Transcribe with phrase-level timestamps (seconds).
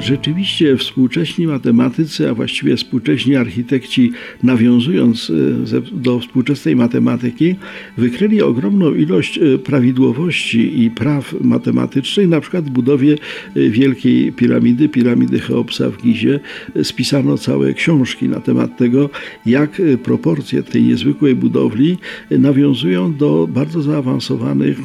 [0.00, 4.12] Rzeczywiście współcześni matematycy, a właściwie współcześni architekci,
[4.42, 5.32] nawiązując
[5.72, 7.54] e, do współczesnej matematyki,
[7.96, 13.14] wykryli ogromną ilość e, prawidłowości i praw matematycznych, na przykład w budowie
[13.56, 16.40] e, Wielkiej Piramidy, piramidy Cheopsa w Gizie.
[16.82, 19.10] Spisano całe książki na temat tego,
[19.46, 21.98] jak proporcje tej niezwykłej budowli
[22.30, 24.78] nawiązują do bardzo zaawansowanych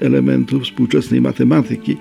[0.00, 1.96] elementów współczesnej matematyki.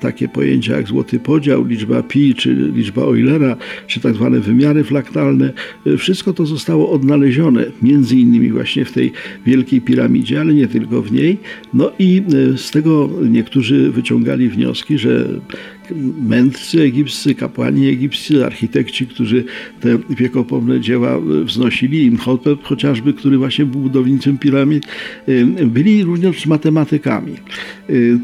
[0.00, 5.52] Takie pojęcia jak złoty podział, liczba pi, czy liczba Eulera, czy tak zwane wymiary fraktalne,
[5.86, 9.12] e, wszystko to zostało odnalezione, między innymi właśnie w tej
[9.46, 11.38] wielkiej piramidzie, ale nie tylko w niej.
[11.74, 12.22] No i
[12.54, 15.28] e, z tego niektórzy wyciągali wnioski, że
[16.20, 19.44] mędrcy egipscy, kapłani egipscy, architekci, którzy
[19.80, 24.86] te wiekopomne dzieła wznosili, Imhotep chociażby, który właśnie był budownicą piramid,
[25.66, 27.32] byli również matematykami.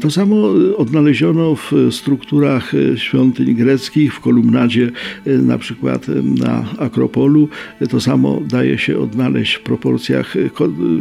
[0.01, 4.91] To samo odnaleziono w strukturach świątyń greckich, w kolumnadzie
[5.25, 7.49] na przykład na Akropolu.
[7.89, 10.35] To samo daje się odnaleźć w proporcjach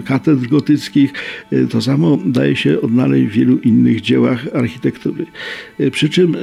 [0.04, 1.12] katedr gotyckich.
[1.70, 5.26] To samo daje się odnaleźć w wielu innych dziełach architektury.
[5.90, 6.36] Przy czym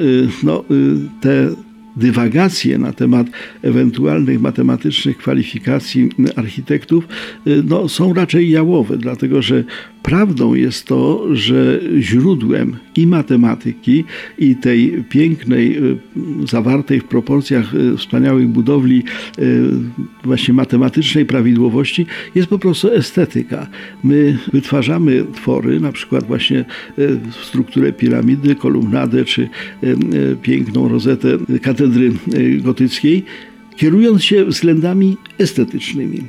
[0.43, 1.49] no, y, te
[1.95, 3.27] dywagacje na temat
[3.61, 7.07] ewentualnych matematycznych kwalifikacji architektów
[7.47, 9.63] y, no, są raczej jałowe, dlatego że
[10.03, 14.03] prawdą jest to, że źródłem i matematyki,
[14.39, 15.97] i tej pięknej, y,
[16.47, 19.03] zawartej w proporcjach y, wspaniałych budowli,
[20.23, 23.67] właśnie matematycznej prawidłowości jest po prostu estetyka.
[24.03, 26.65] My wytwarzamy twory, na przykład właśnie
[27.43, 29.49] strukturę piramidy, kolumnadę, czy
[30.41, 32.11] piękną rozetę katedry
[32.61, 33.25] gotyckiej,
[33.75, 36.21] kierując się względami estetycznymi.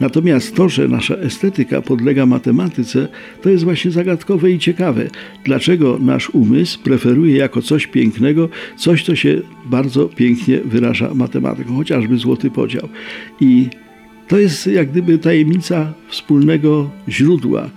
[0.00, 3.08] Natomiast to, że nasza estetyka podlega matematyce,
[3.42, 5.10] to jest właśnie zagadkowe i ciekawe.
[5.44, 12.16] Dlaczego nasz umysł preferuje jako coś pięknego coś, co się bardzo pięknie wyraża matematyką, chociażby
[12.16, 12.88] złoty podział.
[13.40, 13.68] I
[14.28, 17.70] to jest jak gdyby tajemnica wspólnego źródła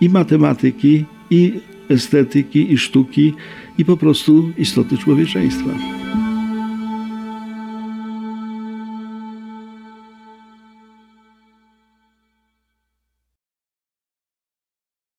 [0.00, 1.52] i matematyki, i
[1.88, 3.32] estetyki, i sztuki,
[3.78, 5.70] i po prostu istoty człowieczeństwa.